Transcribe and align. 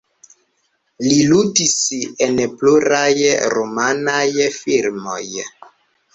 Li 1.07 1.17
ludis 1.31 1.75
en 2.29 2.41
pluraj 2.63 3.11
rumanaj 3.59 4.49
filmoj. 4.59 5.23